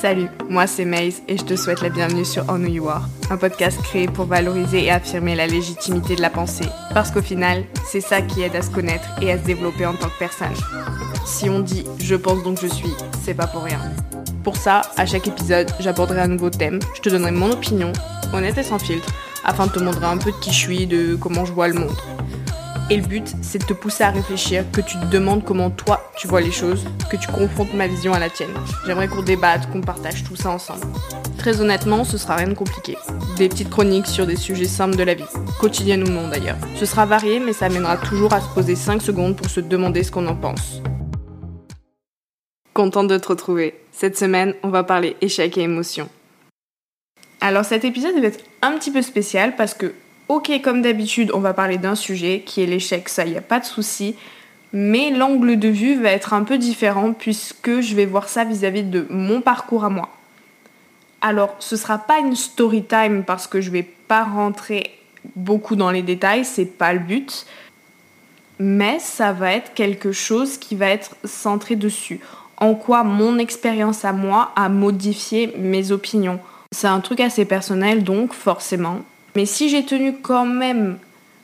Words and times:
Salut, 0.00 0.28
moi 0.48 0.68
c'est 0.68 0.84
Maze 0.84 1.22
et 1.26 1.36
je 1.36 1.42
te 1.42 1.56
souhaite 1.56 1.80
la 1.80 1.88
bienvenue 1.88 2.24
sur 2.24 2.44
On 2.48 2.60
Who 2.60 2.68
You 2.68 2.88
Are, 2.88 3.08
un 3.30 3.36
podcast 3.36 3.82
créé 3.82 4.06
pour 4.06 4.26
valoriser 4.26 4.84
et 4.84 4.92
affirmer 4.92 5.34
la 5.34 5.48
légitimité 5.48 6.14
de 6.14 6.20
la 6.20 6.30
pensée. 6.30 6.68
Parce 6.94 7.10
qu'au 7.10 7.20
final, 7.20 7.64
c'est 7.84 8.00
ça 8.00 8.22
qui 8.22 8.42
aide 8.42 8.54
à 8.54 8.62
se 8.62 8.70
connaître 8.70 9.08
et 9.20 9.32
à 9.32 9.38
se 9.38 9.42
développer 9.42 9.86
en 9.86 9.94
tant 9.94 10.06
que 10.06 10.18
personne. 10.20 10.54
Si 11.26 11.50
on 11.50 11.58
dit 11.58 11.84
je 11.98 12.14
pense 12.14 12.44
donc 12.44 12.60
je 12.62 12.68
suis, 12.68 12.94
c'est 13.24 13.34
pas 13.34 13.48
pour 13.48 13.64
rien. 13.64 13.80
Pour 14.44 14.54
ça, 14.54 14.82
à 14.96 15.04
chaque 15.04 15.26
épisode, 15.26 15.68
j'aborderai 15.80 16.20
un 16.20 16.28
nouveau 16.28 16.50
thème, 16.50 16.78
je 16.94 17.00
te 17.00 17.08
donnerai 17.08 17.32
mon 17.32 17.50
opinion, 17.50 17.92
honnête 18.32 18.56
et 18.56 18.62
sans 18.62 18.78
filtre, 18.78 19.08
afin 19.44 19.66
de 19.66 19.72
te 19.72 19.80
montrer 19.80 20.06
un 20.06 20.18
peu 20.18 20.30
de 20.30 20.36
qui 20.36 20.52
je 20.52 20.58
suis, 20.58 20.86
de 20.86 21.16
comment 21.16 21.44
je 21.44 21.52
vois 21.52 21.66
le 21.66 21.74
monde. 21.74 21.96
Et 22.90 22.96
le 22.96 23.06
but, 23.06 23.34
c'est 23.42 23.58
de 23.58 23.66
te 23.66 23.74
pousser 23.74 24.02
à 24.02 24.10
réfléchir, 24.10 24.64
que 24.72 24.80
tu 24.80 24.98
te 24.98 25.04
demandes 25.04 25.44
comment 25.44 25.68
toi 25.68 26.10
tu 26.16 26.26
vois 26.26 26.40
les 26.40 26.50
choses, 26.50 26.86
que 27.10 27.16
tu 27.16 27.28
confrontes 27.28 27.74
ma 27.74 27.86
vision 27.86 28.14
à 28.14 28.18
la 28.18 28.30
tienne. 28.30 28.54
J'aimerais 28.86 29.08
qu'on 29.08 29.22
débatte, 29.22 29.70
qu'on 29.70 29.82
partage 29.82 30.24
tout 30.24 30.36
ça 30.36 30.48
ensemble. 30.48 30.86
Très 31.36 31.60
honnêtement, 31.60 32.04
ce 32.04 32.16
sera 32.16 32.36
rien 32.36 32.48
de 32.48 32.54
compliqué. 32.54 32.96
Des 33.36 33.50
petites 33.50 33.68
chroniques 33.68 34.06
sur 34.06 34.26
des 34.26 34.36
sujets 34.36 34.64
simples 34.64 34.96
de 34.96 35.02
la 35.02 35.12
vie, 35.12 35.24
quotidienne 35.60 36.04
d'ailleurs. 36.30 36.56
Ce 36.76 36.86
sera 36.86 37.04
varié, 37.04 37.40
mais 37.40 37.52
ça 37.52 37.66
amènera 37.66 37.98
toujours 37.98 38.32
à 38.32 38.40
se 38.40 38.48
poser 38.54 38.74
5 38.74 39.02
secondes 39.02 39.36
pour 39.36 39.50
se 39.50 39.60
demander 39.60 40.02
ce 40.02 40.10
qu'on 40.10 40.26
en 40.26 40.34
pense. 40.34 40.80
Contente 42.72 43.08
de 43.08 43.18
te 43.18 43.28
retrouver. 43.28 43.78
Cette 43.92 44.16
semaine, 44.16 44.54
on 44.62 44.70
va 44.70 44.82
parler 44.82 45.16
échec 45.20 45.58
et 45.58 45.62
émotion. 45.62 46.08
Alors 47.42 47.66
cet 47.66 47.84
épisode 47.84 48.18
va 48.18 48.28
être 48.28 48.44
un 48.62 48.72
petit 48.78 48.90
peu 48.90 49.02
spécial 49.02 49.56
parce 49.56 49.74
que 49.74 49.92
Ok, 50.28 50.50
comme 50.62 50.82
d'habitude, 50.82 51.30
on 51.32 51.40
va 51.40 51.54
parler 51.54 51.78
d'un 51.78 51.94
sujet 51.94 52.42
qui 52.44 52.62
est 52.62 52.66
l'échec, 52.66 53.08
ça, 53.08 53.24
il 53.24 53.32
n'y 53.32 53.38
a 53.38 53.42
pas 53.42 53.60
de 53.60 53.64
souci. 53.64 54.14
Mais 54.74 55.10
l'angle 55.10 55.58
de 55.58 55.68
vue 55.68 56.00
va 56.00 56.10
être 56.10 56.34
un 56.34 56.44
peu 56.44 56.58
différent 56.58 57.14
puisque 57.14 57.80
je 57.80 57.94
vais 57.94 58.04
voir 58.04 58.28
ça 58.28 58.44
vis-à-vis 58.44 58.82
de 58.82 59.06
mon 59.08 59.40
parcours 59.40 59.84
à 59.84 59.88
moi. 59.88 60.10
Alors, 61.22 61.56
ce 61.58 61.76
sera 61.76 61.96
pas 61.96 62.18
une 62.18 62.36
story 62.36 62.84
time 62.84 63.24
parce 63.24 63.46
que 63.46 63.62
je 63.62 63.70
vais 63.70 63.82
pas 63.82 64.24
rentrer 64.24 64.98
beaucoup 65.34 65.76
dans 65.76 65.90
les 65.90 66.02
détails, 66.02 66.44
c'est 66.44 66.66
pas 66.66 66.92
le 66.92 66.98
but. 66.98 67.46
Mais 68.58 68.98
ça 68.98 69.32
va 69.32 69.52
être 69.52 69.72
quelque 69.72 70.12
chose 70.12 70.58
qui 70.58 70.74
va 70.74 70.88
être 70.88 71.16
centré 71.24 71.74
dessus. 71.74 72.20
En 72.58 72.74
quoi 72.74 73.02
mon 73.02 73.38
expérience 73.38 74.04
à 74.04 74.12
moi 74.12 74.52
a 74.56 74.68
modifié 74.68 75.54
mes 75.56 75.90
opinions. 75.90 76.38
C'est 76.72 76.88
un 76.88 77.00
truc 77.00 77.20
assez 77.20 77.46
personnel, 77.46 78.04
donc 78.04 78.34
forcément, 78.34 79.00
mais 79.36 79.46
si 79.46 79.68
j'ai 79.68 79.84
tenu 79.84 80.14
quand 80.20 80.46
même 80.46 80.98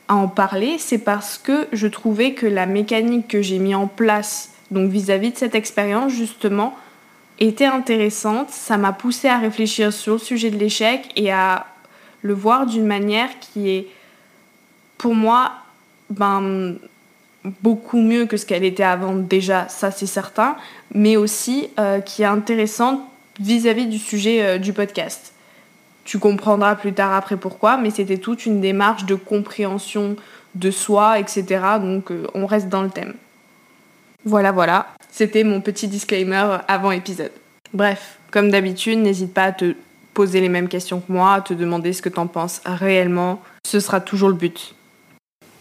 à 0.07 0.15
en 0.15 0.27
parler, 0.27 0.75
c'est 0.77 0.99
parce 0.99 1.37
que 1.37 1.67
je 1.71 1.87
trouvais 1.87 2.33
que 2.33 2.45
la 2.45 2.65
mécanique 2.65 3.27
que 3.27 3.41
j'ai 3.41 3.59
mis 3.59 3.75
en 3.75 3.87
place, 3.87 4.51
donc 4.71 4.89
vis-à-vis 4.89 5.31
de 5.31 5.37
cette 5.37 5.55
expérience 5.55 6.11
justement, 6.11 6.75
était 7.39 7.65
intéressante. 7.65 8.49
Ça 8.49 8.77
m'a 8.77 8.93
poussé 8.93 9.27
à 9.27 9.37
réfléchir 9.37 9.91
sur 9.91 10.13
le 10.13 10.19
sujet 10.19 10.51
de 10.51 10.57
l'échec 10.57 11.11
et 11.15 11.31
à 11.31 11.65
le 12.21 12.33
voir 12.33 12.65
d'une 12.65 12.85
manière 12.85 13.29
qui 13.39 13.69
est, 13.69 13.87
pour 14.97 15.15
moi, 15.15 15.51
ben, 16.09 16.75
beaucoup 17.61 18.01
mieux 18.01 18.25
que 18.25 18.37
ce 18.37 18.45
qu'elle 18.45 18.63
était 18.63 18.83
avant 18.83 19.15
déjà, 19.15 19.67
ça 19.69 19.91
c'est 19.91 20.07
certain, 20.07 20.55
mais 20.93 21.17
aussi 21.17 21.67
euh, 21.79 21.99
qui 21.99 22.23
est 22.23 22.25
intéressante 22.25 23.01
vis-à-vis 23.39 23.87
du 23.87 23.99
sujet 23.99 24.41
euh, 24.41 24.57
du 24.57 24.73
podcast. 24.73 25.34
Tu 26.05 26.19
comprendras 26.19 26.75
plus 26.75 26.93
tard 26.93 27.13
après 27.13 27.35
pourquoi, 27.35 27.77
mais 27.77 27.89
c'était 27.89 28.17
toute 28.17 28.45
une 28.45 28.61
démarche 28.61 29.05
de 29.05 29.15
compréhension 29.15 30.15
de 30.53 30.71
soi, 30.71 31.19
etc. 31.19 31.43
Donc 31.81 32.11
euh, 32.11 32.27
on 32.33 32.45
reste 32.45 32.69
dans 32.69 32.83
le 32.83 32.89
thème. 32.89 33.15
Voilà, 34.23 34.51
voilà, 34.51 34.87
c'était 35.11 35.43
mon 35.43 35.61
petit 35.61 35.87
disclaimer 35.87 36.57
avant 36.67 36.91
épisode. 36.91 37.31
Bref, 37.73 38.17
comme 38.31 38.49
d'habitude, 38.49 38.99
n'hésite 38.99 39.33
pas 39.33 39.45
à 39.45 39.51
te 39.51 39.75
poser 40.13 40.41
les 40.41 40.49
mêmes 40.49 40.67
questions 40.67 41.01
que 41.01 41.11
moi, 41.11 41.33
à 41.33 41.41
te 41.41 41.53
demander 41.53 41.93
ce 41.93 42.01
que 42.01 42.09
t'en 42.09 42.25
penses 42.25 42.61
réellement. 42.65 43.41
Ce 43.67 43.79
sera 43.79 43.99
toujours 43.99 44.29
le 44.29 44.35
but. 44.35 44.73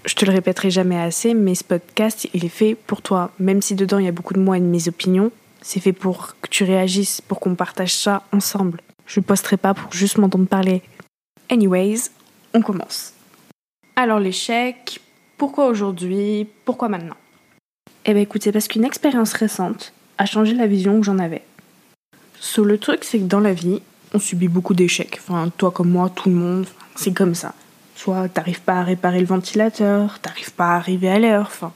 Je 0.05 0.15
te 0.15 0.25
le 0.25 0.33
répéterai 0.33 0.71
jamais 0.71 1.01
assez, 1.01 1.35
mais 1.35 1.55
ce 1.55 1.65
podcast, 1.65 2.29
il 2.35 2.45
est 2.45 2.49
fait 2.49 2.75
pour 2.75 3.03
toi. 3.03 3.31
Même 3.39 3.63
si 3.63 3.75
dedans 3.75 3.99
il 3.99 4.05
y 4.05 4.09
a 4.09 4.13
beaucoup 4.13 4.35
de 4.35 4.41
moi 4.41 4.57
et 4.57 4.61
de 4.61 4.67
mes 4.67 4.89
opinions, 4.89 5.31
c'est 5.63 5.81
fait 5.81 5.93
pour 5.93 6.37
que 6.41 6.49
tu 6.49 6.65
réagisses, 6.65 7.21
pour 7.21 7.41
qu'on 7.41 7.55
partage 7.55 7.95
ça 7.95 8.23
ensemble. 8.33 8.81
Je 9.07 9.21
posterai 9.21 9.57
pas 9.57 9.75
pour 9.75 9.93
juste 9.93 10.19
m'entendre 10.19 10.47
parler. 10.47 10.83
Anyways, 11.51 12.11
on 12.55 12.63
commence. 12.63 13.13
Alors 13.97 14.19
l'échec, 14.19 15.01
pourquoi 15.37 15.67
aujourd'hui 15.67 16.49
Pourquoi 16.65 16.89
maintenant? 16.89 17.17
Eh 18.07 18.13
bien 18.13 18.23
écoute, 18.23 18.43
c'est 18.43 18.53
parce 18.53 18.69
qu'une 18.69 18.85
expérience 18.85 19.33
récente 19.33 19.93
a 20.19 20.27
changé 20.27 20.55
la 20.55 20.67
vision 20.67 20.99
que 20.99 21.07
j'en 21.07 21.19
avais. 21.19 21.43
So, 22.41 22.65
le 22.65 22.79
truc, 22.79 23.05
c'est 23.05 23.19
que 23.19 23.25
dans 23.25 23.41
la 23.41 23.55
vie, 23.55 23.81
on 24.13 24.19
subit 24.19 24.49
beaucoup 24.49 24.75
d'échecs. 24.75 25.21
Enfin, 25.21 25.51
toi 25.57 25.71
comme 25.71 25.91
moi, 25.91 26.11
tout 26.11 26.29
le 26.29 26.35
monde, 26.35 26.67
c'est 26.95 27.13
comme 27.13 27.35
ça. 27.35 27.55
Soit 27.97 28.29
t'arrives 28.29 28.61
pas 28.61 28.81
à 28.81 28.85
réparer 28.85 29.21
le 29.21 29.27
ventilateur, 29.27 30.19
t'arrives 30.21 30.53
pas 30.53 30.73
à 30.73 30.77
arriver 30.77 31.09
à 31.09 31.19
l'heure, 31.19 31.47
enfin. 31.47 31.73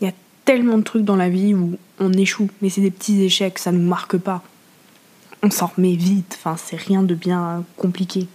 Il 0.00 0.06
y 0.06 0.10
a 0.10 0.14
tellement 0.44 0.78
de 0.78 0.82
trucs 0.82 1.04
dans 1.04 1.16
la 1.16 1.28
vie 1.28 1.54
où 1.54 1.76
on 1.98 2.12
échoue, 2.12 2.48
mais 2.60 2.70
c'est 2.70 2.80
des 2.80 2.90
petits 2.90 3.22
échecs, 3.22 3.58
ça 3.58 3.72
nous 3.72 3.86
marque 3.86 4.16
pas 4.16 4.42
on 5.42 5.50
s'en 5.50 5.66
remet 5.66 5.96
vite, 5.96 6.38
c'est 6.56 6.76
rien 6.76 7.02
de 7.02 7.14
bien 7.14 7.64
compliqué. 7.76 8.28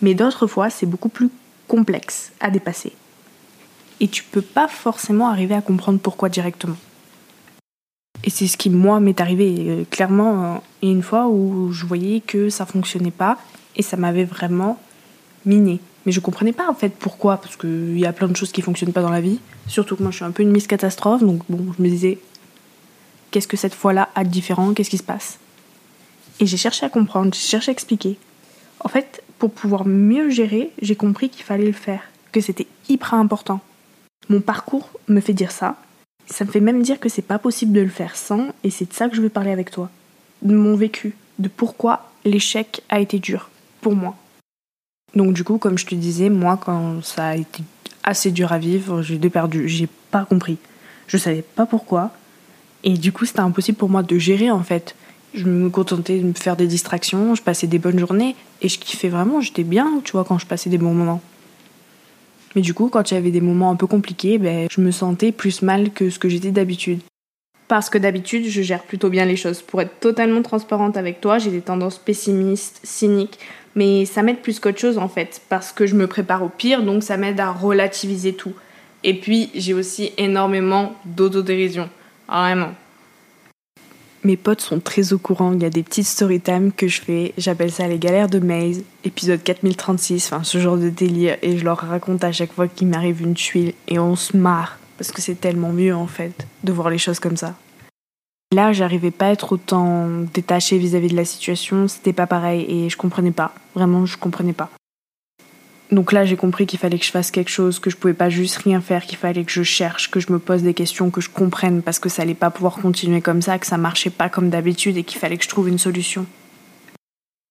Mais 0.00 0.14
d'autres 0.14 0.46
fois, 0.46 0.70
c'est 0.70 0.86
beaucoup 0.86 1.10
plus 1.10 1.30
complexe 1.68 2.32
à 2.40 2.50
dépasser. 2.50 2.92
Et 4.00 4.08
tu 4.08 4.24
peux 4.24 4.42
pas 4.42 4.66
forcément 4.66 5.28
arriver 5.28 5.54
à 5.54 5.60
comprendre 5.60 5.98
pourquoi 5.98 6.30
directement. 6.30 6.76
Et 8.24 8.30
c'est 8.30 8.46
ce 8.46 8.56
qui, 8.56 8.70
moi, 8.70 9.00
m'est 9.00 9.20
arrivé 9.20 9.54
euh, 9.58 9.84
clairement 9.90 10.44
euh, 10.44 10.58
une 10.82 11.02
fois 11.02 11.28
où 11.28 11.70
je 11.72 11.86
voyais 11.86 12.20
que 12.20 12.48
ça 12.48 12.66
fonctionnait 12.66 13.10
pas 13.10 13.38
et 13.76 13.82
ça 13.82 13.96
m'avait 13.96 14.24
vraiment 14.24 14.78
miné. 15.44 15.80
Mais 16.06 16.12
je 16.12 16.20
comprenais 16.20 16.52
pas 16.52 16.68
en 16.68 16.74
fait 16.74 16.90
pourquoi, 16.90 17.38
parce 17.38 17.56
qu'il 17.56 17.98
y 17.98 18.06
a 18.06 18.12
plein 18.12 18.28
de 18.28 18.36
choses 18.36 18.52
qui 18.52 18.62
fonctionnent 18.62 18.92
pas 18.92 19.02
dans 19.02 19.10
la 19.10 19.20
vie. 19.20 19.38
Surtout 19.66 19.96
que 19.96 20.02
moi 20.02 20.10
je 20.10 20.16
suis 20.16 20.24
un 20.24 20.30
peu 20.30 20.42
une 20.42 20.50
miss 20.50 20.66
catastrophe, 20.66 21.22
donc 21.22 21.42
bon, 21.48 21.72
je 21.76 21.82
me 21.82 21.88
disais, 21.88 22.18
qu'est-ce 23.30 23.48
que 23.48 23.56
cette 23.56 23.74
fois-là 23.74 24.08
a 24.14 24.24
de 24.24 24.30
différent? 24.30 24.72
Qu'est-ce 24.72 24.90
qui 24.90 24.98
se 24.98 25.02
passe? 25.02 25.38
Et 26.40 26.46
j'ai 26.46 26.56
cherché 26.56 26.84
à 26.84 26.88
comprendre, 26.88 27.34
j'ai 27.34 27.46
cherché 27.46 27.70
à 27.70 27.72
expliquer. 27.72 28.18
En 28.80 28.88
fait, 28.88 29.22
pour 29.38 29.52
pouvoir 29.52 29.86
mieux 29.86 30.30
gérer, 30.30 30.70
j'ai 30.82 30.96
compris 30.96 31.28
qu'il 31.28 31.44
fallait 31.44 31.66
le 31.66 31.72
faire, 31.72 32.02
que 32.32 32.40
c'était 32.40 32.66
hyper 32.88 33.14
important. 33.14 33.60
Mon 34.28 34.40
parcours 34.40 34.90
me 35.08 35.20
fait 35.20 35.34
dire 35.34 35.52
ça. 35.52 35.76
Ça 36.26 36.44
me 36.44 36.50
fait 36.50 36.60
même 36.60 36.82
dire 36.82 36.98
que 36.98 37.08
c'est 37.08 37.22
pas 37.22 37.38
possible 37.38 37.72
de 37.72 37.80
le 37.80 37.88
faire 37.88 38.16
sans, 38.16 38.48
et 38.64 38.70
c'est 38.70 38.88
de 38.88 38.94
ça 38.94 39.08
que 39.08 39.16
je 39.16 39.22
veux 39.22 39.28
parler 39.28 39.50
avec 39.50 39.70
toi. 39.70 39.90
De 40.42 40.54
mon 40.54 40.76
vécu, 40.76 41.14
de 41.38 41.48
pourquoi 41.48 42.10
l'échec 42.24 42.82
a 42.88 43.00
été 43.00 43.18
dur 43.18 43.50
pour 43.80 43.94
moi. 43.94 44.16
Donc 45.14 45.34
du 45.34 45.44
coup, 45.44 45.58
comme 45.58 45.78
je 45.78 45.86
te 45.86 45.94
disais, 45.94 46.30
moi 46.30 46.58
quand 46.62 47.04
ça 47.04 47.28
a 47.28 47.36
été 47.36 47.62
assez 48.02 48.30
dur 48.30 48.52
à 48.52 48.58
vivre, 48.58 49.02
j'ai 49.02 49.18
perdu, 49.18 49.68
j'ai 49.68 49.88
pas 50.10 50.24
compris. 50.24 50.58
Je 51.06 51.16
savais 51.16 51.42
pas 51.42 51.66
pourquoi. 51.66 52.12
Et 52.84 52.96
du 52.96 53.12
coup, 53.12 53.26
c'était 53.26 53.40
impossible 53.40 53.76
pour 53.76 53.90
moi 53.90 54.02
de 54.02 54.18
gérer 54.18 54.50
en 54.50 54.62
fait. 54.62 54.94
Je 55.32 55.44
me 55.44 55.70
contentais 55.70 56.18
de 56.18 56.24
me 56.24 56.32
faire 56.32 56.56
des 56.56 56.66
distractions, 56.66 57.34
je 57.34 57.42
passais 57.42 57.66
des 57.66 57.78
bonnes 57.78 57.98
journées 57.98 58.34
et 58.62 58.68
je 58.68 58.78
kiffais 58.78 59.08
vraiment, 59.08 59.40
j'étais 59.40 59.62
bien, 59.62 60.00
tu 60.04 60.12
vois, 60.12 60.24
quand 60.24 60.38
je 60.38 60.46
passais 60.46 60.70
des 60.70 60.78
bons 60.78 60.92
moments. 60.92 61.22
Mais 62.56 62.62
du 62.62 62.74
coup, 62.74 62.88
quand 62.88 63.12
avait 63.12 63.30
des 63.30 63.40
moments 63.40 63.70
un 63.70 63.76
peu 63.76 63.86
compliqués, 63.86 64.38
ben, 64.38 64.66
je 64.70 64.80
me 64.80 64.90
sentais 64.90 65.30
plus 65.30 65.62
mal 65.62 65.90
que 65.90 66.10
ce 66.10 66.18
que 66.18 66.28
j'étais 66.28 66.50
d'habitude. 66.50 67.00
Parce 67.68 67.88
que 67.88 67.98
d'habitude, 67.98 68.46
je 68.48 68.62
gère 68.62 68.82
plutôt 68.82 69.08
bien 69.08 69.24
les 69.24 69.36
choses. 69.36 69.62
Pour 69.62 69.80
être 69.80 70.00
totalement 70.00 70.42
transparente 70.42 70.96
avec 70.96 71.20
toi, 71.20 71.38
j'ai 71.38 71.52
des 71.52 71.60
tendances 71.60 71.98
pessimistes, 71.98 72.80
cyniques, 72.82 73.38
mais 73.76 74.04
ça 74.06 74.22
m'aide 74.22 74.40
plus 74.40 74.58
qu'autre 74.58 74.80
chose 74.80 74.98
en 74.98 75.08
fait, 75.08 75.42
parce 75.48 75.70
que 75.70 75.86
je 75.86 75.94
me 75.94 76.08
prépare 76.08 76.42
au 76.42 76.48
pire, 76.48 76.82
donc 76.82 77.04
ça 77.04 77.16
m'aide 77.16 77.38
à 77.38 77.52
relativiser 77.52 78.32
tout. 78.32 78.54
Et 79.04 79.14
puis, 79.14 79.50
j'ai 79.54 79.74
aussi 79.74 80.12
énormément 80.18 80.94
d'autodérision. 81.04 81.88
Vraiment. 82.28 82.72
Mes 84.22 84.36
potes 84.36 84.60
sont 84.60 84.80
très 84.80 85.14
au 85.14 85.18
courant, 85.18 85.54
il 85.54 85.62
y 85.62 85.64
a 85.64 85.70
des 85.70 85.82
petites 85.82 86.06
story 86.06 86.40
time 86.40 86.72
que 86.72 86.88
je 86.88 87.00
fais, 87.00 87.32
j'appelle 87.38 87.72
ça 87.72 87.88
les 87.88 87.98
galères 87.98 88.28
de 88.28 88.38
Maze, 88.38 88.82
épisode 89.02 89.42
4036, 89.42 90.26
enfin 90.26 90.44
ce 90.44 90.58
genre 90.58 90.76
de 90.76 90.90
délire, 90.90 91.38
et 91.40 91.56
je 91.56 91.64
leur 91.64 91.78
raconte 91.78 92.22
à 92.22 92.30
chaque 92.30 92.52
fois 92.52 92.68
qu'il 92.68 92.88
m'arrive 92.88 93.22
une 93.22 93.32
tuile, 93.32 93.72
et 93.88 93.98
on 93.98 94.16
se 94.16 94.36
marre, 94.36 94.78
parce 94.98 95.10
que 95.10 95.22
c'est 95.22 95.40
tellement 95.40 95.72
mieux 95.72 95.94
en 95.94 96.06
fait, 96.06 96.46
de 96.64 96.72
voir 96.72 96.90
les 96.90 96.98
choses 96.98 97.18
comme 97.18 97.38
ça. 97.38 97.54
Là, 98.52 98.74
j'arrivais 98.74 99.10
pas 99.10 99.28
à 99.28 99.30
être 99.30 99.52
autant 99.52 100.06
détachée 100.34 100.76
vis-à-vis 100.76 101.06
-vis 101.06 101.12
de 101.12 101.16
la 101.16 101.24
situation, 101.24 101.88
c'était 101.88 102.12
pas 102.12 102.26
pareil, 102.26 102.66
et 102.68 102.90
je 102.90 102.98
comprenais 102.98 103.30
pas, 103.30 103.54
vraiment 103.74 104.04
je 104.04 104.18
comprenais 104.18 104.52
pas. 104.52 104.68
Donc 105.92 106.12
là, 106.12 106.24
j'ai 106.24 106.36
compris 106.36 106.66
qu'il 106.66 106.78
fallait 106.78 106.98
que 106.98 107.04
je 107.04 107.10
fasse 107.10 107.32
quelque 107.32 107.50
chose, 107.50 107.80
que 107.80 107.90
je 107.90 107.96
pouvais 107.96 108.14
pas 108.14 108.30
juste 108.30 108.58
rien 108.58 108.80
faire, 108.80 109.04
qu'il 109.04 109.18
fallait 109.18 109.42
que 109.42 109.50
je 109.50 109.64
cherche, 109.64 110.10
que 110.10 110.20
je 110.20 110.32
me 110.32 110.38
pose 110.38 110.62
des 110.62 110.74
questions, 110.74 111.10
que 111.10 111.20
je 111.20 111.28
comprenne 111.28 111.82
parce 111.82 111.98
que 111.98 112.08
ça 112.08 112.22
allait 112.22 112.34
pas 112.34 112.50
pouvoir 112.50 112.74
continuer 112.74 113.20
comme 113.20 113.42
ça, 113.42 113.58
que 113.58 113.66
ça 113.66 113.76
marchait 113.76 114.10
pas 114.10 114.28
comme 114.28 114.50
d'habitude 114.50 114.96
et 114.96 115.02
qu'il 115.02 115.18
fallait 115.18 115.36
que 115.36 115.44
je 115.44 115.48
trouve 115.48 115.68
une 115.68 115.78
solution. 115.78 116.26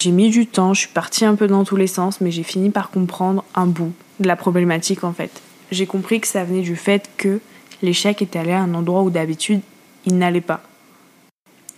J'ai 0.02 0.12
mis 0.12 0.30
du 0.30 0.48
temps, 0.48 0.74
je 0.74 0.82
suis 0.82 0.90
partie 0.90 1.26
un 1.26 1.36
peu 1.36 1.48
dans 1.48 1.66
tous 1.66 1.76
les 1.76 1.88
sens, 1.88 2.22
mais 2.22 2.32
j'ai 2.32 2.44
fini 2.44 2.70
par 2.70 2.90
comprendre 2.90 3.44
un 3.56 3.66
bout 3.66 3.92
de 4.22 4.28
la 4.28 4.38
problématique 4.38 5.04
en 5.04 5.12
fait. 5.12 5.42
J'ai 5.72 5.86
compris 5.86 6.22
que 6.22 6.28
ça 6.28 6.46
venait 6.46 6.62
du 6.62 6.78
fait 6.78 7.10
que 7.18 7.42
l'échec 7.82 8.22
était 8.22 8.40
allé 8.40 8.54
à 8.54 8.62
un 8.62 8.74
endroit 8.74 9.02
où 9.02 9.10
d'habitude 9.10 9.60
il 10.06 10.18
n'allait 10.18 10.40
pas. 10.40 10.62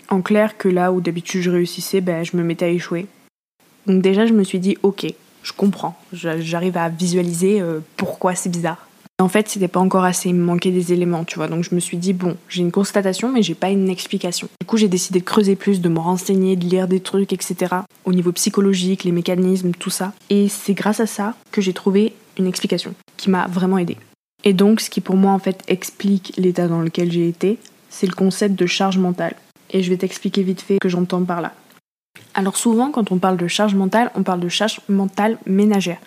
En 0.09 0.21
clair, 0.21 0.57
que 0.57 0.69
là 0.69 0.91
où 0.91 1.01
d'habitude 1.01 1.41
je 1.41 1.49
réussissais, 1.49 2.01
ben, 2.01 2.23
je 2.23 2.37
me 2.37 2.43
mettais 2.43 2.65
à 2.65 2.69
échouer. 2.69 3.07
Donc 3.87 4.03
déjà, 4.03 4.27
je 4.27 4.33
me 4.33 4.43
suis 4.43 4.59
dit, 4.59 4.77
ok, 4.83 5.07
je 5.43 5.53
comprends, 5.53 5.95
j'arrive 6.13 6.77
à 6.77 6.89
visualiser 6.89 7.61
euh, 7.61 7.79
pourquoi 7.97 8.35
c'est 8.35 8.49
bizarre. 8.49 8.87
En 9.21 9.29
fait, 9.29 9.47
c'était 9.49 9.67
pas 9.67 9.79
encore 9.79 10.03
assez, 10.03 10.29
il 10.29 10.35
me 10.35 10.43
manquait 10.43 10.71
des 10.71 10.93
éléments, 10.93 11.23
tu 11.23 11.35
vois. 11.35 11.47
Donc 11.47 11.63
je 11.63 11.75
me 11.75 11.79
suis 11.79 11.97
dit, 11.97 12.13
bon, 12.13 12.37
j'ai 12.49 12.61
une 12.61 12.71
constatation, 12.71 13.31
mais 13.31 13.43
j'ai 13.43 13.53
pas 13.53 13.69
une 13.69 13.87
explication. 13.87 14.47
Du 14.59 14.65
coup, 14.65 14.77
j'ai 14.77 14.87
décidé 14.87 15.19
de 15.19 15.25
creuser 15.25 15.55
plus, 15.55 15.79
de 15.79 15.89
me 15.89 15.99
renseigner, 15.99 16.55
de 16.55 16.65
lire 16.65 16.87
des 16.87 16.99
trucs, 16.99 17.31
etc. 17.31 17.75
Au 18.03 18.13
niveau 18.13 18.31
psychologique, 18.31 19.03
les 19.03 19.11
mécanismes, 19.11 19.71
tout 19.71 19.91
ça. 19.91 20.13
Et 20.31 20.47
c'est 20.49 20.73
grâce 20.73 20.99
à 20.99 21.05
ça 21.05 21.35
que 21.51 21.61
j'ai 21.61 21.73
trouvé 21.73 22.13
une 22.37 22.47
explication 22.47 22.95
qui 23.17 23.29
m'a 23.29 23.45
vraiment 23.45 23.77
aidée. 23.77 23.97
Et 24.43 24.53
donc, 24.53 24.81
ce 24.81 24.89
qui 24.89 25.01
pour 25.01 25.15
moi, 25.15 25.33
en 25.33 25.39
fait, 25.39 25.61
explique 25.67 26.33
l'état 26.37 26.67
dans 26.67 26.81
lequel 26.81 27.11
j'ai 27.11 27.27
été, 27.27 27.59
c'est 27.89 28.07
le 28.07 28.15
concept 28.15 28.55
de 28.55 28.65
charge 28.65 28.97
mentale. 28.97 29.35
Et 29.69 29.83
je 29.83 29.89
vais 29.91 29.97
t'expliquer 29.97 30.41
vite 30.41 30.61
fait 30.61 30.75
ce 30.75 30.79
que 30.79 30.89
j'entends 30.89 31.23
par 31.23 31.41
là. 31.41 31.53
Alors 32.33 32.57
souvent, 32.57 32.91
quand 32.91 33.11
on 33.11 33.17
parle 33.17 33.37
de 33.37 33.47
charge 33.47 33.75
mentale, 33.75 34.11
on 34.15 34.23
parle 34.23 34.39
de 34.39 34.49
charge 34.49 34.79
mentale 34.87 35.37
ménagère. 35.45 35.97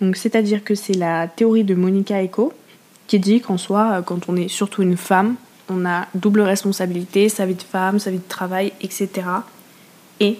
Donc 0.00 0.16
c'est-à-dire 0.16 0.64
que 0.64 0.74
c'est 0.74 0.94
la 0.94 1.28
théorie 1.28 1.64
de 1.64 1.74
Monica 1.74 2.22
Eco 2.22 2.52
qui 3.06 3.18
dit 3.18 3.40
qu'en 3.40 3.58
soi, 3.58 4.02
quand 4.04 4.28
on 4.28 4.36
est 4.36 4.48
surtout 4.48 4.82
une 4.82 4.96
femme, 4.96 5.36
on 5.70 5.84
a 5.84 6.06
double 6.14 6.40
responsabilité, 6.40 7.28
sa 7.28 7.46
vie 7.46 7.54
de 7.54 7.62
femme, 7.62 7.98
sa 7.98 8.10
vie 8.10 8.18
de 8.18 8.28
travail, 8.28 8.72
etc. 8.80 9.08
Et 10.20 10.38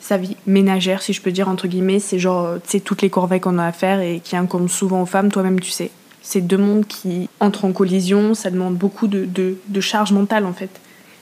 sa 0.00 0.16
vie 0.16 0.36
ménagère, 0.46 1.02
si 1.02 1.12
je 1.12 1.20
peux 1.20 1.32
dire 1.32 1.48
entre 1.48 1.68
guillemets, 1.68 2.00
c'est 2.00 2.18
genre, 2.18 2.54
tu 2.62 2.70
sais, 2.70 2.80
toutes 2.80 3.02
les 3.02 3.10
corvées 3.10 3.40
qu'on 3.40 3.58
a 3.58 3.66
à 3.66 3.72
faire 3.72 4.00
et 4.00 4.20
qui 4.22 4.36
incombent 4.36 4.68
souvent 4.68 5.02
aux 5.02 5.06
femmes, 5.06 5.30
toi-même 5.30 5.60
tu 5.60 5.70
sais. 5.70 5.90
C'est 6.22 6.40
deux 6.40 6.58
mondes 6.58 6.86
qui 6.86 7.28
entrent 7.40 7.64
en 7.64 7.72
collision, 7.72 8.34
ça 8.34 8.50
demande 8.50 8.76
beaucoup 8.76 9.08
de, 9.08 9.24
de, 9.24 9.56
de 9.66 9.80
charge 9.80 10.12
mentale 10.12 10.44
en 10.44 10.52
fait. 10.52 10.70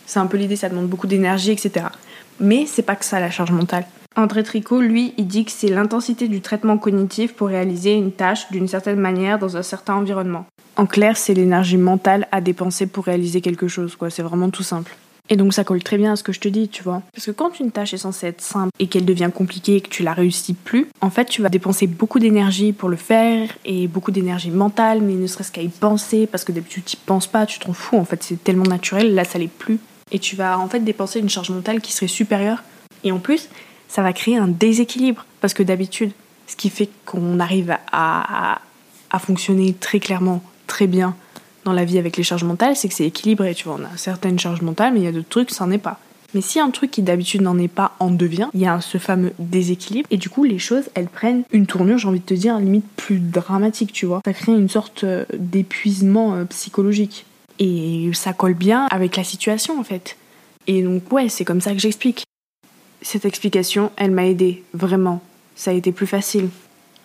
C'est 0.09 0.21
un 0.21 0.27
peu 0.27 0.39
l'idée, 0.39 0.57
ça 0.57 0.71
demande 0.71 0.89
beaucoup 0.89 1.07
d'énergie, 1.07 1.53
etc. 1.53 1.87
Mais 2.41 2.65
c'est 2.67 2.83
pas 2.83 2.97
que 2.97 3.05
ça 3.05 3.21
la 3.21 3.31
charge 3.31 3.51
mentale. 3.51 3.85
André 4.17 4.43
Tricot, 4.43 4.81
lui, 4.81 5.13
il 5.19 5.27
dit 5.27 5.45
que 5.45 5.51
c'est 5.51 5.69
l'intensité 5.69 6.29
du 6.29 6.41
traitement 6.41 6.79
cognitif 6.79 7.35
pour 7.35 7.49
réaliser 7.49 7.93
une 7.93 8.11
tâche 8.11 8.51
d'une 8.51 8.69
certaine 8.69 8.99
manière 8.99 9.39
dans 9.39 9.59
un 9.59 9.63
certain 9.63 9.95
environnement. 9.95 10.47
En 10.77 10.87
clair, 10.87 11.19
c'est 11.19 11.35
l'énergie 11.35 11.77
mentale 11.77 12.27
à 12.33 12.41
dépenser 12.41 12.87
pour 12.87 13.05
réaliser 13.05 13.43
quelque 13.43 13.69
chose, 13.69 13.97
quoi. 13.97 14.09
C'est 14.09 14.23
vraiment 14.23 14.49
tout 14.49 14.63
simple. 14.63 14.97
Et 15.29 15.37
donc 15.37 15.53
ça 15.53 15.63
colle 15.63 15.83
très 15.83 15.99
bien 15.99 16.13
à 16.13 16.17
ce 16.17 16.23
que 16.23 16.33
je 16.33 16.41
te 16.41 16.49
dis, 16.49 16.69
tu 16.69 16.83
vois. 16.83 17.03
Parce 17.15 17.27
que 17.27 17.31
quand 17.31 17.61
une 17.61 17.71
tâche 17.71 17.93
est 17.93 17.99
censée 17.99 18.29
être 18.29 18.41
simple 18.41 18.71
et 18.79 18.87
qu'elle 18.87 19.05
devient 19.05 19.31
compliquée 19.33 19.77
et 19.77 19.81
que 19.83 19.91
tu 19.91 20.03
la 20.03 20.15
réussis 20.15 20.55
plus, 20.55 20.87
en 21.03 21.11
fait 21.11 21.27
tu 21.27 21.43
vas 21.43 21.51
dépenser 21.51 21.87
beaucoup 21.87 22.19
d'énergie 22.19 22.73
pour 22.73 22.89
le 22.89 22.97
faire 22.97 23.51
et 23.67 23.89
beaucoup 23.89 24.11
d'énergie 24.11 24.51
mentale, 24.51 25.03
mais 25.03 25.13
ne 25.13 25.27
serait-ce 25.27 25.53
qu'à 25.53 25.61
y 25.61 25.69
penser, 25.69 26.27
parce 26.27 26.45
que 26.45 26.53
d'habitude 26.53 26.87
tu 26.87 26.97
penses 26.97 27.27
pas, 27.27 27.45
tu 27.45 27.59
t'en 27.59 27.75
fous, 27.75 27.99
en 27.99 28.07
fait 28.07 28.23
c'est 28.23 28.43
tellement 28.43 28.65
naturel, 28.65 29.15
là 29.15 29.25
ça 29.25 29.39
l'est 29.39 29.49
plus. 29.49 29.79
Et 30.13 30.19
tu 30.19 30.37
vas 30.37 30.59
en 30.59 30.69
fait 30.69 30.81
dépenser 30.81 31.21
une 31.21 31.29
charge 31.29 31.51
mentale 31.51 31.81
qui 31.81 31.93
serait 31.93 32.09
supérieure. 32.09 32.63
Et 33.05 33.13
en 33.13 33.19
plus, 33.19 33.49
ça 33.89 34.03
va 34.03 34.13
créer 34.13 34.37
un 34.37 34.49
déséquilibre. 34.49 35.25
Parce 35.41 35.55
que 35.55 35.63
d'habitude, 35.63 36.13
ce 36.47 36.57
qui 36.57 36.71
fait 36.71 36.89
qu'on 37.05 37.41
arrive 37.41 37.77
à, 37.93 38.61
fonctionner 39.21 39.75
très 39.75 40.01
clairement, 40.01 40.43
très 40.67 40.87
bien 40.87 41.17
dans 41.65 41.73
la 41.73 41.85
vie 41.85 41.99
avec 41.99 42.17
les 42.17 42.23
charges 42.23 42.45
mentales, 42.45 42.77
c'est 42.77 42.89
que 42.89 42.95
c'est 42.95 43.07
équilibré. 43.07 43.55
Tu 43.55 43.65
vois, 43.65 43.79
on 43.81 43.85
a 43.85 43.97
certaines 43.97 44.39
charges 44.39 44.63
mentales, 44.63 44.93
mais 44.95 45.01
il 45.01 45.05
y 45.05 45.09
a 45.09 45.13
d'autres 45.13 45.29
trucs, 45.29 45.51
ça 45.51 45.67
n'en 45.67 45.73
est 45.73 45.79
pas. 45.79 45.99
Mais 46.35 46.41
si 46.41 46.61
un 46.61 46.71
truc 46.71 46.91
qui 46.91 47.03
d'habitude 47.03 47.41
n'en 47.41 47.59
est 47.59 47.69
pas 47.69 47.97
en 48.01 48.11
devient, 48.11 48.49
il 48.53 48.61
y 48.61 48.67
a 48.67 48.81
ce 48.81 48.99
fameux 48.99 49.33
déséquilibre 49.39 50.07
et 50.11 50.19
du 50.19 50.29
coup 50.29 50.45
les 50.45 50.59
choses 50.59 50.85
elles 50.95 51.09
prennent 51.09 51.45
une 51.53 51.67
tournure, 51.67 51.97
j'ai 51.97 52.09
envie 52.09 52.21
de 52.21 52.25
te 52.25 52.35
dire, 52.35 52.59
limite 52.59 52.85
plus 52.97 53.19
dramatique, 53.19 53.93
tu 53.93 54.05
vois. 54.05 54.21
Ça 54.27 54.35
crée 54.35 54.53
une 54.53 54.69
sorte 54.69 55.05
euh, 55.05 55.25
d'épuisement 55.33 56.35
euh, 56.35 56.45
psychologique. 56.45 57.25
Et 57.59 58.11
ça 58.15 58.33
colle 58.33 58.55
bien 58.55 58.87
avec 58.91 59.17
la 59.17 59.25
situation 59.25 59.79
en 59.79 59.85
fait. 59.85 60.17
Et 60.67 60.83
donc 60.83 61.11
ouais, 61.13 61.29
c'est 61.29 61.45
comme 61.45 61.61
ça 61.61 61.73
que 61.73 61.79
j'explique. 61.79 62.25
Cette 63.03 63.25
explication, 63.25 63.91
elle 63.97 64.11
m'a 64.11 64.27
aidé, 64.27 64.65
vraiment. 64.75 65.23
Ça 65.57 65.71
a 65.71 65.75
été 65.75 65.93
plus 65.93 66.07
facile. 66.07 66.49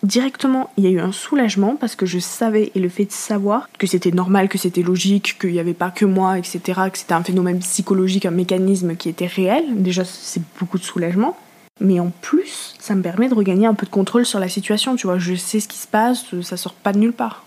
Directement, 0.02 0.70
il 0.76 0.84
y 0.84 0.86
a 0.86 0.90
eu 0.90 1.00
un 1.00 1.12
soulagement 1.12 1.76
parce 1.76 1.96
que 1.96 2.04
je 2.04 2.18
savais, 2.18 2.70
et 2.74 2.78
le 2.78 2.90
fait 2.90 3.06
de 3.06 3.12
savoir 3.12 3.70
que 3.78 3.86
c'était 3.86 4.10
normal, 4.10 4.50
que 4.50 4.58
c'était 4.58 4.82
logique, 4.82 5.38
qu'il 5.40 5.52
n'y 5.52 5.60
avait 5.60 5.72
pas 5.72 5.90
que 5.90 6.04
moi, 6.04 6.38
etc., 6.38 6.60
que 6.92 6.98
c'était 6.98 7.14
un 7.14 7.22
phénomène 7.22 7.60
psychologique, 7.60 8.26
un 8.26 8.30
mécanisme 8.30 8.96
qui 8.96 9.08
était 9.08 9.26
réel, 9.26 9.64
déjà 9.82 10.04
c'est 10.04 10.42
beaucoup 10.60 10.78
de 10.78 10.84
soulagement. 10.84 11.38
Mais 11.80 12.00
en 12.00 12.12
plus, 12.20 12.74
ça 12.78 12.94
me 12.94 13.02
permet 13.02 13.28
de 13.28 13.34
regagner 13.34 13.66
un 13.66 13.74
peu 13.74 13.86
de 13.86 13.90
contrôle 13.90 14.26
sur 14.26 14.38
la 14.38 14.48
situation, 14.48 14.94
tu 14.94 15.06
vois, 15.06 15.18
je 15.18 15.34
sais 15.34 15.58
ce 15.58 15.68
qui 15.68 15.78
se 15.78 15.88
passe, 15.88 16.26
ça 16.42 16.56
sort 16.58 16.74
pas 16.74 16.92
de 16.92 16.98
nulle 16.98 17.14
part. 17.14 17.44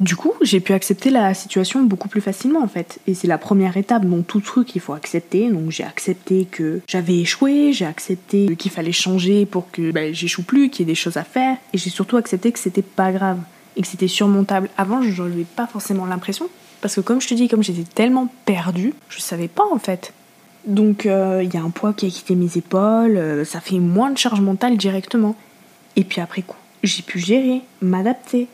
Du 0.00 0.14
coup, 0.14 0.32
j'ai 0.42 0.60
pu 0.60 0.74
accepter 0.74 1.10
la 1.10 1.34
situation 1.34 1.82
beaucoup 1.82 2.08
plus 2.08 2.20
facilement 2.20 2.62
en 2.62 2.68
fait. 2.68 3.00
Et 3.06 3.14
c'est 3.14 3.26
la 3.26 3.38
première 3.38 3.76
étape, 3.76 4.04
donc 4.04 4.26
tout 4.26 4.40
truc 4.40 4.76
il 4.76 4.80
faut 4.80 4.92
accepter. 4.92 5.50
Donc 5.50 5.70
j'ai 5.70 5.84
accepté 5.84 6.46
que 6.50 6.80
j'avais 6.86 7.16
échoué, 7.18 7.72
j'ai 7.72 7.84
accepté 7.86 8.54
qu'il 8.56 8.70
fallait 8.70 8.92
changer 8.92 9.44
pour 9.44 9.70
que 9.70 9.90
ben, 9.90 10.14
j'échoue 10.14 10.44
plus, 10.44 10.70
qu'il 10.70 10.86
y 10.86 10.88
ait 10.88 10.92
des 10.92 10.94
choses 10.94 11.16
à 11.16 11.24
faire. 11.24 11.56
Et 11.72 11.78
j'ai 11.78 11.90
surtout 11.90 12.16
accepté 12.16 12.52
que 12.52 12.58
c'était 12.60 12.82
pas 12.82 13.10
grave 13.10 13.38
et 13.76 13.82
que 13.82 13.88
c'était 13.88 14.08
surmontable. 14.08 14.68
Avant, 14.76 15.02
je 15.02 15.22
n'avais 15.22 15.44
pas 15.44 15.66
forcément 15.66 16.06
l'impression. 16.06 16.48
Parce 16.80 16.94
que 16.94 17.00
comme 17.00 17.20
je 17.20 17.26
te 17.26 17.34
dis, 17.34 17.48
comme 17.48 17.64
j'étais 17.64 17.82
tellement 17.82 18.32
perdue, 18.44 18.94
je 19.08 19.18
savais 19.18 19.48
pas 19.48 19.64
en 19.72 19.78
fait. 19.78 20.12
Donc 20.66 21.06
euh, 21.06 21.42
il 21.42 21.52
y 21.52 21.56
a 21.56 21.62
un 21.62 21.70
poids 21.70 21.92
qui 21.92 22.06
a 22.06 22.08
quitté 22.08 22.36
mes 22.36 22.56
épaules, 22.56 23.16
euh, 23.16 23.44
ça 23.44 23.60
fait 23.60 23.78
moins 23.78 24.10
de 24.10 24.18
charge 24.18 24.40
mentale 24.40 24.76
directement. 24.76 25.34
Et 25.96 26.04
puis 26.04 26.20
après 26.20 26.42
coup, 26.42 26.56
j'ai 26.84 27.02
pu 27.02 27.18
gérer, 27.18 27.62
m'adapter, 27.80 28.46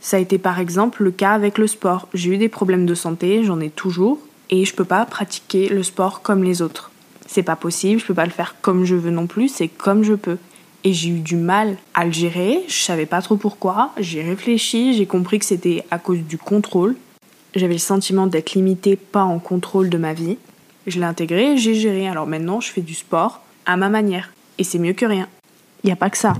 ça 0.00 0.16
a 0.16 0.20
été 0.20 0.38
par 0.38 0.58
exemple 0.58 1.02
le 1.02 1.10
cas 1.10 1.32
avec 1.32 1.58
le 1.58 1.66
sport. 1.66 2.08
J'ai 2.14 2.30
eu 2.30 2.38
des 2.38 2.48
problèmes 2.48 2.86
de 2.86 2.94
santé, 2.94 3.44
j'en 3.44 3.60
ai 3.60 3.70
toujours, 3.70 4.18
et 4.48 4.64
je 4.64 4.74
peux 4.74 4.84
pas 4.84 5.04
pratiquer 5.06 5.68
le 5.68 5.82
sport 5.82 6.22
comme 6.22 6.42
les 6.42 6.62
autres. 6.62 6.90
C'est 7.26 7.42
pas 7.42 7.56
possible, 7.56 8.00
je 8.00 8.06
peux 8.06 8.14
pas 8.14 8.24
le 8.24 8.30
faire 8.30 8.56
comme 8.60 8.84
je 8.84 8.96
veux 8.96 9.10
non 9.10 9.26
plus, 9.26 9.48
c'est 9.48 9.68
comme 9.68 10.02
je 10.02 10.14
peux. 10.14 10.38
Et 10.82 10.92
j'ai 10.94 11.10
eu 11.10 11.20
du 11.20 11.36
mal 11.36 11.76
à 11.92 12.06
le 12.06 12.12
gérer, 12.12 12.64
je 12.66 12.82
savais 12.82 13.06
pas 13.06 13.20
trop 13.20 13.36
pourquoi, 13.36 13.92
j'ai 13.98 14.22
réfléchi, 14.22 14.94
j'ai 14.94 15.06
compris 15.06 15.38
que 15.38 15.44
c'était 15.44 15.84
à 15.90 15.98
cause 15.98 16.20
du 16.20 16.38
contrôle. 16.38 16.96
J'avais 17.54 17.74
le 17.74 17.78
sentiment 17.78 18.26
d'être 18.26 18.54
limité, 18.54 18.96
pas 18.96 19.24
en 19.24 19.38
contrôle 19.38 19.90
de 19.90 19.98
ma 19.98 20.14
vie. 20.14 20.38
Je 20.86 20.98
l'ai 20.98 21.04
intégré, 21.04 21.56
j'ai 21.56 21.74
géré. 21.74 22.08
Alors 22.08 22.26
maintenant, 22.26 22.60
je 22.60 22.70
fais 22.70 22.80
du 22.80 22.94
sport 22.94 23.42
à 23.66 23.76
ma 23.76 23.88
manière. 23.88 24.32
Et 24.58 24.64
c'est 24.64 24.78
mieux 24.78 24.92
que 24.92 25.04
rien. 25.04 25.28
Il 25.82 25.88
n'y 25.88 25.92
a 25.92 25.96
pas 25.96 26.10
que 26.10 26.18
ça. 26.18 26.34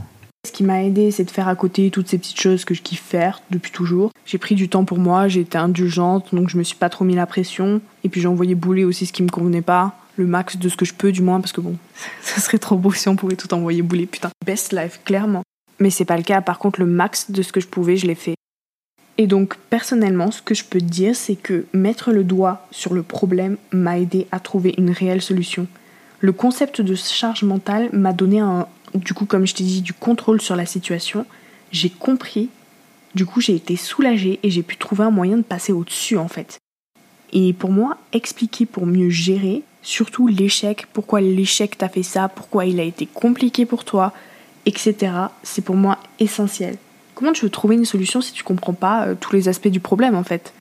Ce 0.47 0.53
qui 0.53 0.65
m'a 0.65 0.83
aidé, 0.83 1.11
c'est 1.11 1.25
de 1.25 1.31
faire 1.31 1.49
à 1.49 1.55
côté 1.55 1.91
toutes 1.91 2.09
ces 2.09 2.17
petites 2.17 2.41
choses 2.41 2.65
que 2.65 2.73
je 2.73 2.81
kiffe 2.81 3.03
faire 3.03 3.43
depuis 3.51 3.71
toujours. 3.71 4.11
J'ai 4.25 4.39
pris 4.39 4.55
du 4.55 4.71
temps 4.71 4.87
pour 4.87 4.99
moi, 4.99 5.29
j'ai 5.29 5.41
été 5.41 5.59
indulgente, 5.59 6.35
donc 6.35 6.49
je 6.49 6.57
me 6.57 6.63
suis 6.63 6.77
pas 6.77 6.89
trop 6.89 7.05
mis 7.05 7.15
la 7.15 7.27
pression. 7.27 7.83
Et 8.05 8.09
puis 8.09 8.23
j'ai 8.23 8.27
envoyé 8.27 8.55
bouler 8.55 8.85
aussi 8.85 9.05
ce 9.05 9.13
qui 9.13 9.23
me 9.23 9.29
convenait 9.29 9.61
pas, 9.61 9.99
le 10.17 10.27
max 10.27 10.57
de 10.57 10.69
ce 10.71 10.79
que 10.79 10.87
je 10.87 10.95
peux 10.95 11.13
du 11.13 11.21
moins, 11.21 11.41
parce 11.41 11.53
que 11.53 11.61
bon, 11.61 11.77
ça 12.23 12.41
serait 12.41 12.59
trop 12.59 12.77
beau 12.77 12.91
si 12.93 13.09
on 13.11 13.17
pouvait 13.17 13.37
tout 13.37 13.53
envoyer 13.53 13.83
bouler, 13.83 14.07
putain. 14.07 14.31
Best 14.47 14.73
life, 14.73 15.01
clairement. 15.05 15.43
Mais 15.79 15.91
c'est 15.91 16.07
pas 16.07 16.17
le 16.17 16.23
cas, 16.23 16.41
par 16.41 16.59
contre 16.59 16.81
le 16.81 16.87
max 16.87 17.31
de 17.31 17.43
ce 17.43 17.53
que 17.53 17.61
je 17.61 17.69
pouvais, 17.69 17.99
je 17.99 18.07
l'ai 18.07 18.15
fait. 18.15 18.35
Et 19.19 19.27
donc 19.27 19.57
personnellement, 19.69 20.31
ce 20.31 20.41
que 20.41 20.55
je 20.55 20.65
peux 20.65 20.81
te 20.81 20.85
dire, 20.85 21.15
c'est 21.15 21.37
que 21.37 21.67
mettre 21.75 22.13
le 22.13 22.25
doigt 22.25 22.67
sur 22.71 22.95
le 22.95 23.03
problème 23.03 23.59
m'a 23.73 23.99
aidé 23.99 24.27
à 24.33 24.41
trouver 24.41 24.75
une 24.79 24.91
réelle 24.91 25.21
solution. 25.21 25.67
Le 26.21 26.33
concept 26.33 26.81
de 26.81 26.95
charge 26.95 27.45
mentale 27.45 27.91
m'a 27.93 28.13
donné 28.13 28.41
un, 28.41 28.67
du 28.95 29.15
coup, 29.15 29.27
comme 29.27 29.47
je 29.47 29.55
t'ai 29.55 29.65
dit, 29.65 29.83
du 29.83 29.93
contrôle 29.93 30.41
sur 30.41 30.57
la 30.57 30.67
situation. 30.67 31.27
J'ai 31.73 31.91
compris. 31.91 32.49
Du 33.15 33.27
coup, 33.27 33.41
j'ai 33.41 33.55
été 33.55 33.77
soulagée 33.77 34.39
et 34.43 34.51
j'ai 34.51 34.63
pu 34.63 34.77
trouver 34.77 35.05
un 35.05 35.11
moyen 35.11 35.37
de 35.37 35.43
passer 35.43 35.73
au-dessus, 35.73 36.17
en 36.17 36.29
fait. 36.29 36.59
Et 37.33 37.53
pour 37.53 37.71
moi, 37.71 37.97
expliquer 38.13 38.67
pour 38.67 38.87
mieux 38.87 39.11
gérer, 39.11 39.63
surtout 39.83 40.27
l'échec, 40.27 40.87
pourquoi 40.93 41.21
l'échec 41.21 41.79
t'a 41.79 41.89
fait 41.89 42.03
ça, 42.03 42.29
pourquoi 42.29 42.67
il 42.67 42.81
a 42.81 42.85
été 42.85 43.07
compliqué 43.07 43.67
pour 43.67 43.85
toi, 43.85 44.13
etc., 44.67 45.13
c'est 45.43 45.65
pour 45.65 45.77
moi 45.77 45.99
essentiel. 46.19 46.77
Comment 47.15 47.33
tu 47.33 47.45
veux 47.45 47.51
trouver 47.51 47.77
une 47.77 47.85
solution 47.85 48.21
si 48.21 48.33
tu 48.33 48.43
comprends 48.43 48.73
pas 48.73 49.07
euh, 49.07 49.15
tous 49.19 49.35
les 49.35 49.49
aspects 49.49 49.69
du 49.69 49.81
problème, 49.81 50.15
en 50.15 50.25
fait? 50.25 50.55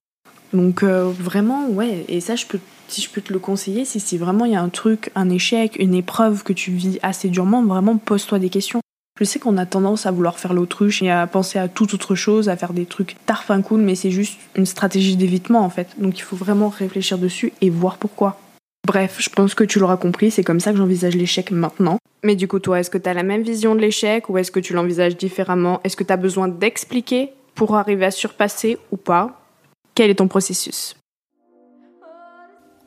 Donc, 0.53 0.83
euh, 0.83 1.11
vraiment, 1.17 1.67
ouais, 1.67 2.05
et 2.07 2.21
ça, 2.21 2.35
je 2.35 2.45
peux 2.45 2.59
si 2.91 3.01
je 3.01 3.09
peux 3.09 3.21
te 3.21 3.33
le 3.33 3.39
conseiller, 3.39 3.85
c'est 3.85 3.99
si 3.99 4.17
vraiment 4.17 4.45
il 4.45 4.53
y 4.53 4.55
a 4.55 4.61
un 4.61 4.69
truc, 4.69 5.11
un 5.15 5.29
échec, 5.29 5.75
une 5.79 5.93
épreuve 5.93 6.43
que 6.43 6.53
tu 6.53 6.71
vis 6.71 6.99
assez 7.01 7.29
durement, 7.29 7.63
vraiment 7.63 7.97
pose-toi 7.97 8.39
des 8.39 8.49
questions. 8.49 8.81
Je 9.19 9.25
sais 9.25 9.39
qu'on 9.39 9.57
a 9.57 9.65
tendance 9.65 10.05
à 10.05 10.11
vouloir 10.11 10.39
faire 10.39 10.53
l'autruche 10.53 11.01
et 11.01 11.11
à 11.11 11.27
penser 11.27 11.59
à 11.59 11.67
toute 11.67 11.93
autre 11.93 12.15
chose, 12.15 12.47
à 12.47 12.55
faire 12.55 12.71
des 12.71 12.85
trucs 12.85 13.17
tarfin 13.25 13.61
cool, 13.61 13.81
mais 13.81 13.95
c'est 13.95 14.11
juste 14.11 14.39
une 14.55 14.65
stratégie 14.65 15.17
d'évitement 15.17 15.59
en 15.59 15.69
fait. 15.69 15.89
Donc 15.97 16.17
il 16.17 16.21
faut 16.21 16.37
vraiment 16.37 16.69
réfléchir 16.69 17.17
dessus 17.17 17.51
et 17.61 17.69
voir 17.69 17.97
pourquoi. 17.97 18.39
Bref, 18.87 19.17
je 19.19 19.29
pense 19.29 19.53
que 19.55 19.63
tu 19.63 19.77
l'auras 19.77 19.97
compris, 19.97 20.31
c'est 20.31 20.43
comme 20.43 20.59
ça 20.59 20.71
que 20.71 20.77
j'envisage 20.77 21.15
l'échec 21.15 21.51
maintenant. 21.51 21.97
Mais 22.23 22.35
du 22.35 22.47
coup, 22.47 22.59
toi, 22.59 22.79
est-ce 22.79 22.89
que 22.89 22.97
tu 22.97 23.09
as 23.09 23.13
la 23.13 23.23
même 23.23 23.43
vision 23.43 23.75
de 23.75 23.81
l'échec 23.81 24.29
ou 24.29 24.37
est-ce 24.37 24.51
que 24.51 24.59
tu 24.59 24.73
l'envisages 24.73 25.15
différemment? 25.15 25.79
Est-ce 25.83 25.95
que 25.95 26.03
tu 26.03 26.13
as 26.13 26.17
besoin 26.17 26.47
d'expliquer 26.47 27.29
pour 27.55 27.75
arriver 27.75 28.05
à 28.05 28.11
surpasser 28.11 28.77
ou 28.91 28.97
pas? 28.97 29.41
Quel 29.95 30.09
est 30.09 30.15
ton 30.15 30.27
processus? 30.27 30.98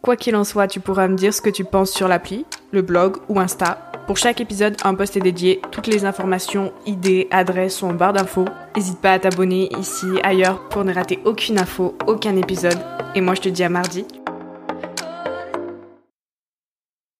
Quoi 0.02 0.16
qu'il 0.16 0.34
en 0.34 0.42
soit, 0.42 0.66
tu 0.66 0.80
pourras 0.80 1.06
me 1.06 1.14
dire 1.14 1.32
ce 1.32 1.40
que 1.40 1.48
tu 1.48 1.62
penses 1.62 1.92
sur 1.92 2.08
l'appli, 2.08 2.44
le 2.72 2.82
blog 2.82 3.18
ou 3.28 3.38
Insta. 3.38 3.92
Pour 4.08 4.16
chaque 4.16 4.40
épisode, 4.40 4.74
un 4.82 4.96
post 4.96 5.16
est 5.16 5.20
dédié. 5.20 5.62
Toutes 5.70 5.86
les 5.86 6.04
informations, 6.04 6.72
idées, 6.86 7.28
adresses 7.30 7.76
sont 7.76 7.90
en 7.90 7.94
barre 7.94 8.12
d'infos. 8.12 8.46
N'hésite 8.74 9.00
pas 9.00 9.12
à 9.12 9.20
t'abonner 9.20 9.68
ici, 9.78 10.08
ailleurs, 10.24 10.68
pour 10.70 10.84
ne 10.84 10.92
rater 10.92 11.20
aucune 11.24 11.56
info, 11.56 11.96
aucun 12.08 12.34
épisode. 12.34 12.78
Et 13.14 13.20
moi, 13.20 13.36
je 13.36 13.42
te 13.42 13.48
dis 13.48 13.62
à 13.62 13.68
mardi 13.68 14.04